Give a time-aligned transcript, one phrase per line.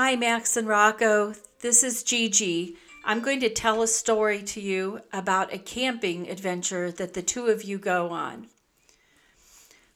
[0.00, 1.34] Hi, Max and Rocco.
[1.58, 2.76] This is Gigi.
[3.04, 7.48] I'm going to tell a story to you about a camping adventure that the two
[7.48, 8.46] of you go on.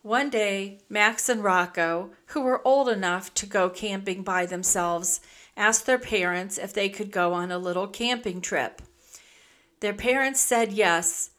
[0.02, 5.20] One day, Max and Rocco, who were old enough to go camping by themselves,
[5.56, 8.82] asked their parents if they could go on a little camping trip.
[9.78, 11.30] Their parents said yes,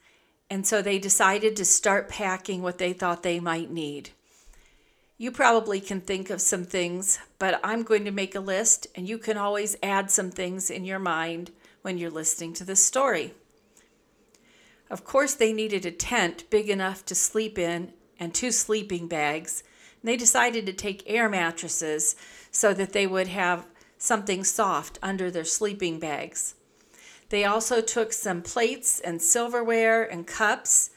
[0.48, 4.12] and so they decided to start packing what they thought they might need.
[5.16, 9.08] You probably can think of some things, but I'm going to make a list, and
[9.08, 13.32] you can always add some things in your mind when you're listening to this story.
[14.90, 19.62] Of course, they needed a tent big enough to sleep in and two sleeping bags.
[20.02, 22.16] And they decided to take air mattresses
[22.50, 26.56] so that they would have something soft under their sleeping bags.
[27.28, 30.90] They also took some plates and silverware and cups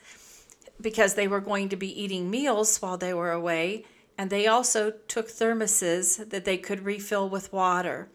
[0.82, 3.86] because they were going to be eating meals while they were away.
[4.18, 8.10] And they also took thermoses that they could refill with water.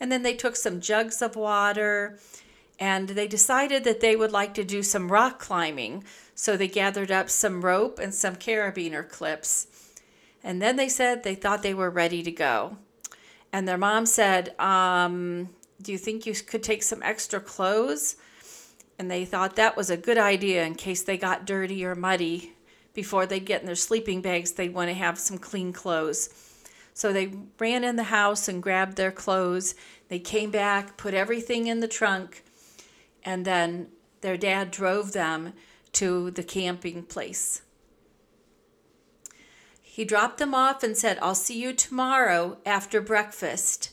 [0.00, 2.18] And then they took some jugs of water
[2.80, 6.04] and they decided that they would like to do some rock climbing.
[6.34, 9.66] So they gathered up some rope and some carabiner clips.
[10.42, 12.78] And then they said they thought they were ready to go.
[13.52, 18.16] And their mom said, um, do you think you could take some extra clothes?
[18.98, 22.54] And they thought that was a good idea in case they got dirty or muddy.
[22.94, 26.28] Before they get in their sleeping bags, they'd want to have some clean clothes.
[26.94, 29.74] So they ran in the house and grabbed their clothes.
[30.08, 32.44] They came back, put everything in the trunk,
[33.24, 33.88] and then
[34.20, 35.54] their dad drove them
[35.92, 37.62] to the camping place.
[39.80, 43.90] He dropped them off and said, I'll see you tomorrow after breakfast.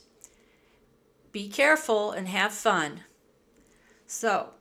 [1.31, 3.02] Be careful and have fun.
[4.08, 4.52] So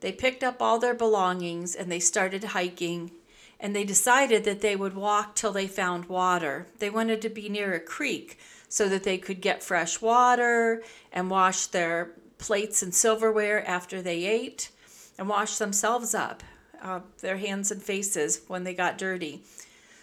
[0.00, 3.12] they picked up all their belongings and they started hiking.
[3.60, 6.66] And they decided that they would walk till they found water.
[6.78, 8.38] They wanted to be near a creek
[8.68, 14.24] so that they could get fresh water and wash their plates and silverware after they
[14.24, 14.70] ate
[15.16, 16.42] and wash themselves up,
[16.82, 19.42] uh, their hands and faces when they got dirty.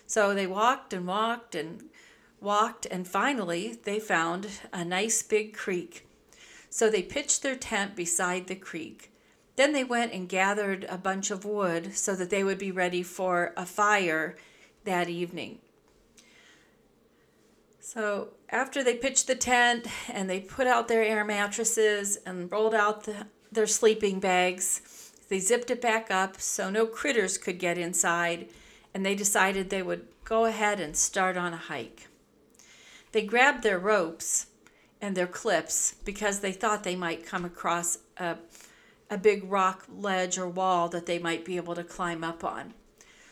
[0.07, 1.83] So they walked and walked and
[2.39, 6.07] walked, and finally they found a nice big creek.
[6.69, 9.10] So they pitched their tent beside the creek.
[9.55, 13.03] Then they went and gathered a bunch of wood so that they would be ready
[13.03, 14.37] for a fire
[14.85, 15.59] that evening.
[17.79, 22.73] So after they pitched the tent and they put out their air mattresses and rolled
[22.73, 27.77] out the, their sleeping bags, they zipped it back up so no critters could get
[27.77, 28.49] inside,
[28.93, 32.07] and they decided they would go ahead and start on a hike.
[33.11, 34.47] They grabbed their ropes
[35.01, 38.37] and their clips because they thought they might come across a,
[39.11, 42.73] a big rock ledge or wall that they might be able to climb up on.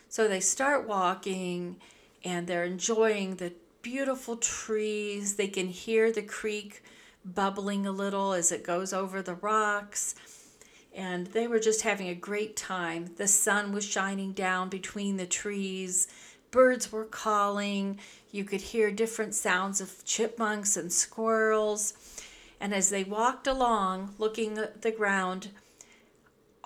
[0.10, 1.78] So they start walking
[2.24, 5.36] and they're enjoying the beautiful trees.
[5.36, 6.84] They can hear the creek
[7.26, 10.14] bubbling a little as it goes over the rocks.
[10.94, 13.16] And they were just having a great time.
[13.18, 16.08] The sun was shining down between the trees
[16.52, 18.00] birds were calling.
[18.32, 21.94] You could hear different sounds of chipmunks and squirrels.
[22.60, 25.50] And as they walked along, looking at the ground,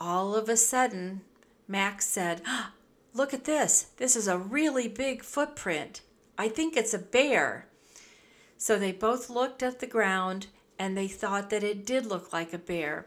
[0.03, 1.21] all of a sudden,
[1.67, 2.73] Max said, ah,
[3.15, 3.87] Look at this.
[3.97, 6.01] This is a really big footprint.
[6.35, 7.67] I think it's a bear.
[8.57, 10.47] So they both looked at the ground
[10.79, 13.05] and they thought that it did look like a bear.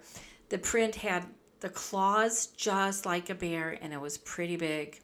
[0.48, 1.26] The print had
[1.58, 5.00] the claws just like a bear and it was pretty big.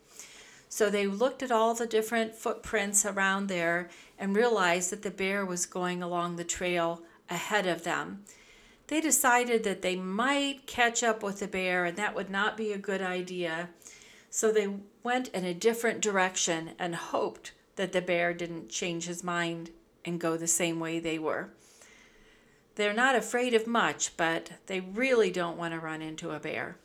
[0.69, 5.45] So they looked at all the different footprints around there and realized that the bear
[5.45, 8.23] was going along the trail ahead of them.
[8.93, 12.73] They decided that they might catch up with the bear and that would not be
[12.73, 13.71] a good idea.
[14.29, 14.69] So they
[15.03, 19.71] went in a different direction and hoped that the bear didn't change his mind
[20.05, 21.49] and go the same way they were.
[22.75, 26.77] They're not afraid of much, but they really don't want to run into a bear.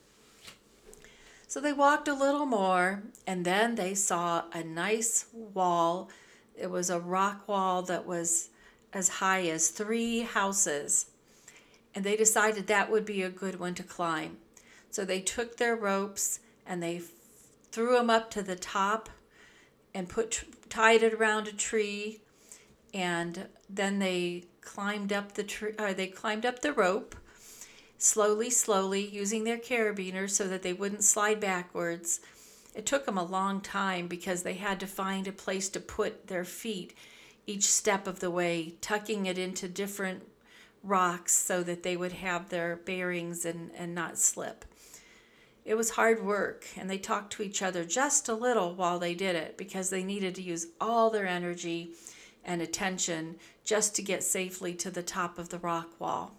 [1.45, 6.09] So they walked a little more, and then they saw a nice wall.
[6.55, 8.47] It was a rock wall that was
[8.93, 11.07] as high as three houses.
[11.97, 14.37] And they decided that would be a good one to climb.
[14.91, 17.01] So they took their ropes and they
[17.71, 19.09] threw them up to the top
[19.95, 22.19] and put tied it around a tree
[22.93, 27.15] and then they climbed up the tree uh, they climbed up the rope
[27.97, 32.19] slowly, slowly, using their carabiners so that they wouldn't slide backwards.
[32.75, 36.27] It took them a long time because they had to find a place to put
[36.27, 36.95] their feet
[37.47, 40.21] each step of the way, tucking it into different
[40.83, 44.65] rocks so that they would have their bearings and, and not slip.
[45.65, 49.13] It was hard work, and they talked to each other just a little while they
[49.13, 51.91] did it because they needed to use all their energy
[52.45, 53.35] and attention
[53.65, 56.31] just to get safely to the top of the rock wall.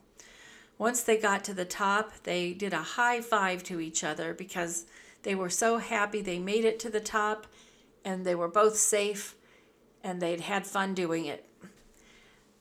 [0.78, 4.86] Once they got to the top, they did a high five to each other because
[5.24, 7.46] they were so happy they made it to the top
[8.04, 9.34] and they were both safe
[10.02, 11.44] and they'd had fun doing it.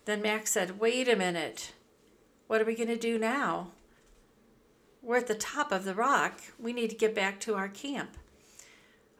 [0.07, 1.73] Then Max said, Wait a minute.
[2.47, 3.71] What are we going to do now?
[5.03, 6.39] We're at the top of the rock.
[6.57, 8.11] We need to get back to our camp.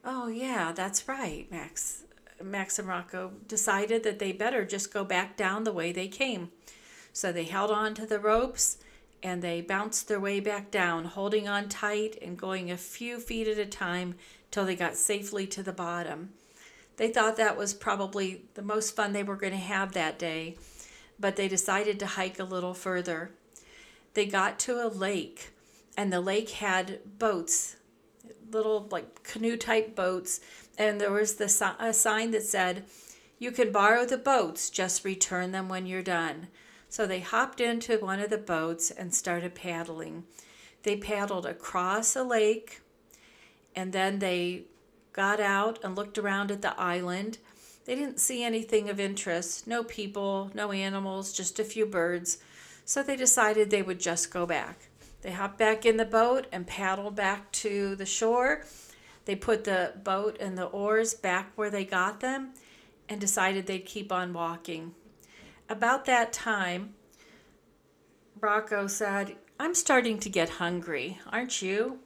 [0.06, 2.06] Oh, yeah, that's right, Max.
[2.42, 6.52] Max and Rocco decided that they better just go back down the way they came.
[7.12, 8.78] So they held on to the ropes
[9.22, 13.50] and they bounced their way back down, holding on tight and going a few feet
[13.50, 14.16] at a time
[14.52, 16.30] till they got safely to the bottom.
[16.96, 20.56] They thought that was probably the most fun they were going to have that day,
[21.20, 23.32] but they decided to hike a little further.
[24.14, 25.52] They got to a lake,
[25.96, 27.78] and the lake had boats,
[28.52, 30.40] little like canoe type boats,
[30.78, 32.86] and there was the a sign that said,
[33.40, 36.48] "You can borrow the boats, just return them when you're done."
[36.90, 40.26] So they hopped into one of the boats and started paddling.
[40.84, 42.82] They paddled across a lake
[43.78, 44.64] and then they
[45.14, 47.38] got out and looked around at the island.
[47.88, 52.38] They didn't see anything of interest no people, no animals, just a few birds.
[52.86, 54.90] So they decided they would just go back.
[55.22, 58.64] They hopped back in the boat and paddled back to the shore.
[59.26, 62.54] They put the boat and the oars back where they got them
[63.10, 64.94] and decided they'd keep on walking
[65.70, 66.94] about that time,
[68.40, 72.00] Rocco said, I'm starting to get hungry, aren't you?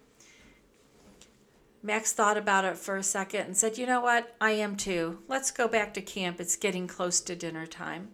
[1.83, 4.36] Max thought about it for a second and said, You know what?
[4.39, 5.19] I am too.
[5.28, 6.39] Let's go back to camp.
[6.39, 8.10] It's getting close to dinner time.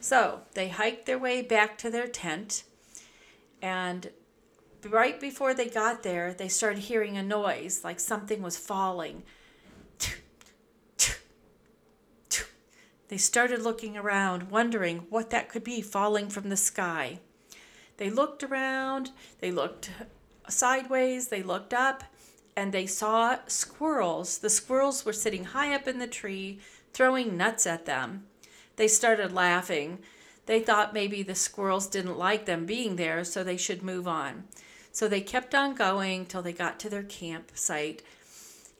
[0.00, 2.64] So they hiked their way back to their tent,
[3.62, 4.10] and
[4.88, 9.22] right before they got there, they started hearing a noise like something was falling.
[13.08, 17.20] They started looking around, wondering what that could be falling from the sky.
[17.96, 19.90] They looked around, they looked
[20.48, 22.02] sideways, they looked up,
[22.56, 24.38] and they saw squirrels.
[24.38, 26.60] The squirrels were sitting high up in the tree,
[26.92, 28.24] throwing nuts at them.
[28.76, 29.98] They started laughing.
[30.46, 34.44] They thought maybe the squirrels didn't like them being there, so they should move on.
[34.92, 38.02] So they kept on going till they got to their campsite.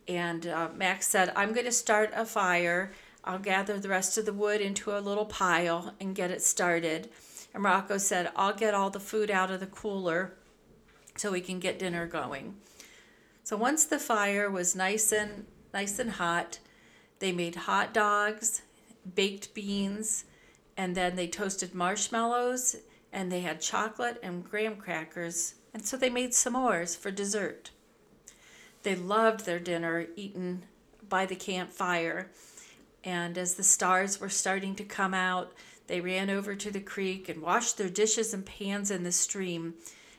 [0.06, 2.92] And uh, Max said, I'm going to start a fire
[3.26, 7.08] I'll gather the rest of the wood into a little pile and get it started.
[7.54, 10.34] And Rocco said, I'll get all the food out of the cooler
[11.16, 12.56] so we can get dinner going.
[13.44, 16.58] So once the fire was nice and nice and hot,
[17.18, 18.62] they made hot dogs,
[19.14, 20.24] baked beans,
[20.78, 22.76] and then they toasted marshmallows
[23.12, 25.54] and they had chocolate and graham crackers.
[25.74, 27.70] And so they made s'mores for dessert.
[28.82, 30.64] They loved their dinner eaten
[31.06, 32.30] by the campfire
[33.04, 35.52] and as the stars were starting to come out,
[35.86, 39.74] they ran over to the creek and washed their dishes and pans in the stream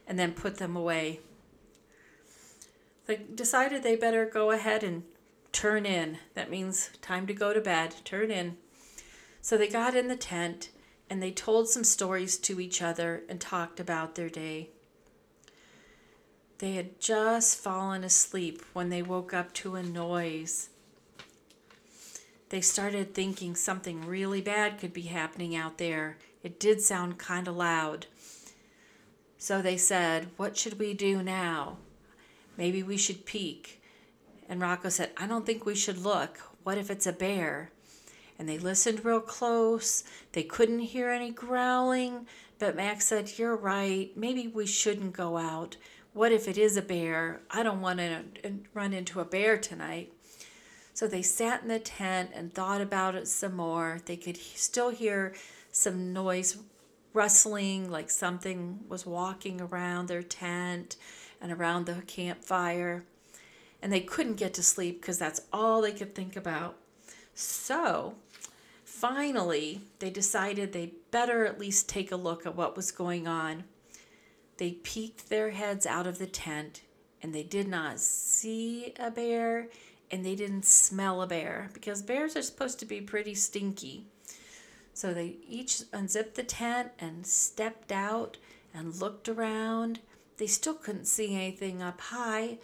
[0.07, 1.21] and then put them away.
[3.05, 5.03] They decided they better go ahead and
[5.51, 6.17] turn in.
[6.33, 8.57] That means time to go to bed, turn in.
[9.41, 10.69] So they got in the tent
[11.09, 14.69] and they told some stories to each other and talked about their day.
[16.57, 20.69] They had just fallen asleep when they woke up to a noise
[22.49, 26.17] they started thinking something really bad could be happening out there.
[26.43, 28.05] It did sound kind of loud.
[29.37, 31.77] So they said, What should we do now?
[32.57, 33.81] Maybe we should peek.
[34.47, 36.39] And Rocco said, I don't think we should look.
[36.63, 37.71] What if it's a bear?
[38.37, 40.03] And they listened real close.
[40.33, 42.27] They couldn't hear any growling.
[42.59, 44.11] But Max said, You're right.
[44.15, 45.77] Maybe we shouldn't go out.
[46.13, 47.41] What if it is a bear?
[47.51, 48.23] I don't want to
[48.73, 50.13] run into a bear tonight.
[50.93, 53.99] So they sat in the tent and thought about it some more.
[54.05, 55.33] They could still hear
[55.71, 56.57] some noise
[57.15, 60.97] rustling, like something was walking around their tent
[61.41, 63.05] and around the campfire.
[63.81, 66.77] And they couldn't get to sleep because that's all they could think about.
[67.33, 68.15] So
[68.83, 73.63] finally, they decided they better at least take a look at what was going on.
[74.57, 76.81] They peeked their heads out of the tent
[77.21, 79.67] and they did not see a bear
[80.11, 84.05] and they didn't smell a bear because bears are supposed to be pretty stinky.
[84.95, 88.37] So they each unzipped the tent and stepped out
[88.73, 89.99] and looked around.
[90.37, 92.59] They still couldn't see anything up high,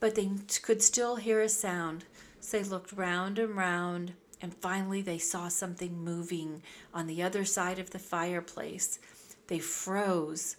[0.00, 0.28] but they
[0.62, 2.06] could still hear a sound.
[2.40, 6.62] So they looked round and round, and finally they saw something moving
[6.92, 8.98] on the other side of the fireplace.
[9.46, 10.56] They froze.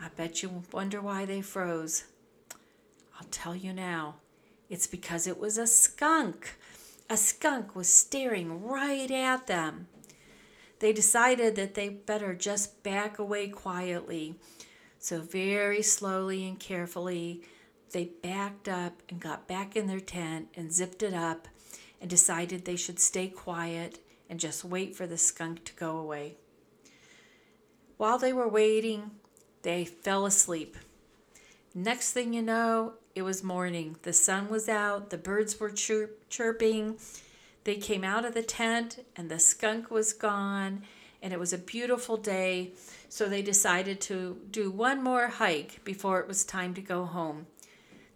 [0.00, 2.04] I bet you wonder why they froze.
[3.20, 4.16] I'll tell you now.
[4.70, 6.56] It's because it was a skunk.
[7.10, 9.88] a skunk was staring right at them.
[10.80, 14.36] They decided that they better just back away quietly.
[14.98, 17.42] So, very slowly and carefully,
[17.92, 21.48] they backed up and got back in their tent and zipped it up
[22.00, 26.36] and decided they should stay quiet and just wait for the skunk to go away.
[27.96, 29.12] While they were waiting,
[29.62, 30.76] they fell asleep.
[31.74, 33.96] Next thing you know, it was morning.
[34.02, 36.98] The sun was out, the birds were chirp- chirping.
[37.64, 40.82] They came out of the tent, and the skunk was gone,
[41.22, 42.72] and it was a beautiful day.
[43.08, 47.46] So they decided to do one more hike before it was time to go home.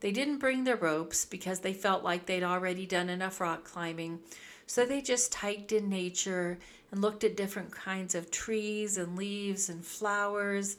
[0.01, 4.21] They didn't bring their ropes because they felt like they'd already done enough rock climbing.
[4.67, 6.59] So they just hiked in nature
[6.91, 10.77] and looked at different kinds of trees and leaves and flowers.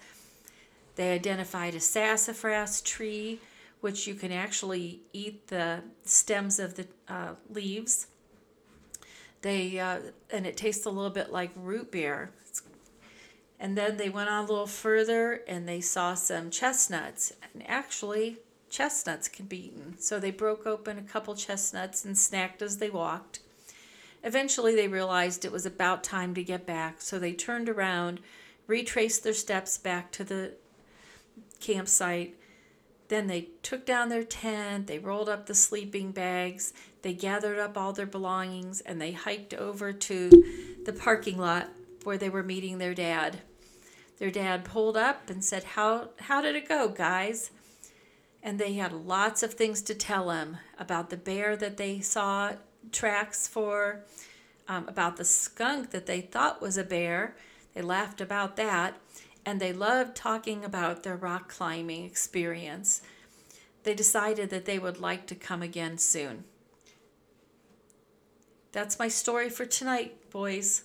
[0.95, 3.39] They identified a sassafras tree
[3.83, 8.07] which you can actually eat the stems of the uh, leaves.
[9.43, 9.99] They uh,
[10.31, 12.31] and it tastes a little bit like root beer.
[13.59, 17.31] And then they went on a little further and they saw some chestnuts.
[17.53, 19.95] And actually, chestnuts can be eaten.
[19.99, 23.39] So they broke open a couple chestnuts and snacked as they walked.
[24.23, 28.21] Eventually, they realized it was about time to get back, so they turned around,
[28.67, 30.53] retraced their steps back to the
[31.59, 32.35] campsite,
[33.09, 37.77] then they took down their tent, they rolled up the sleeping bags, they gathered up
[37.77, 40.29] all their belongings, and they hiked over to
[40.85, 41.69] the parking lot
[42.03, 43.39] where they were meeting their dad.
[44.19, 47.51] Their dad pulled up and said, How, how did it go, guys?
[48.41, 52.53] And they had lots of things to tell him about the bear that they saw
[52.91, 54.03] tracks for,
[54.67, 57.35] um, about the skunk that they thought was a bear.
[57.73, 58.95] They laughed about that
[59.45, 63.01] and they loved talking about their rock climbing experience.
[63.83, 66.45] They decided that they would like to come again soon.
[68.71, 70.83] That's my story for tonight, boys.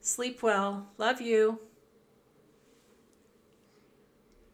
[0.00, 0.88] Sleep well.
[0.98, 1.60] Love you.